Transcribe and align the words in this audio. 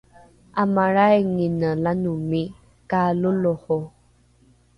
’amalraingine 0.61 1.69
lanomi 1.83 2.43
kaaloloho 2.89 3.77